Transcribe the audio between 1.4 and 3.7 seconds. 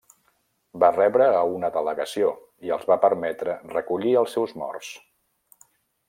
a una delegació i els va permetre